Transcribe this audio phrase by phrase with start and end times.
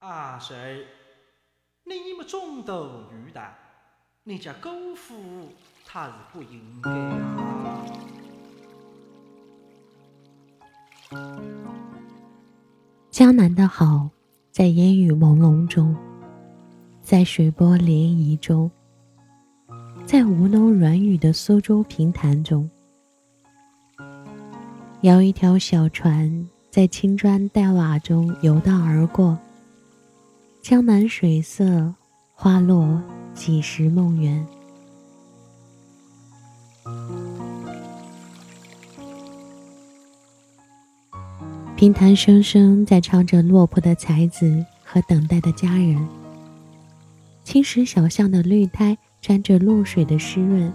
[0.00, 0.56] 阿婶，
[1.84, 3.40] 你们中斗女的，
[4.22, 5.48] 你家姑父
[5.84, 6.90] 他是不应该。
[13.10, 14.08] 江南的好，
[14.52, 15.96] 在烟雨朦胧中，
[17.02, 18.70] 在水波涟漪中，
[20.06, 22.70] 在吴侬软语的苏州平潭中，
[25.00, 29.36] 摇一条小船，在青砖黛瓦中游荡而过。
[30.60, 31.94] 江南水色，
[32.34, 33.00] 花落
[33.32, 34.46] 几时梦圆？
[41.74, 46.06] 平潭声声在唱着落魄的才子和等待的佳人。
[47.44, 50.70] 青石小巷的绿苔沾着露水的湿润。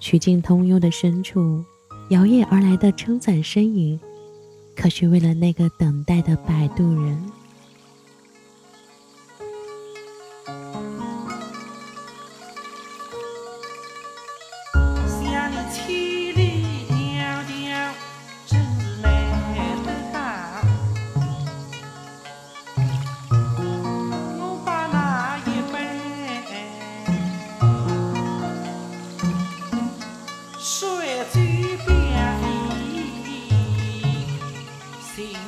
[0.00, 1.62] 曲径通幽的深处，
[2.10, 4.00] 摇曳而来的撑伞身影，
[4.74, 7.22] 可是为了那个等待的摆渡人。
[35.18, 35.47] see.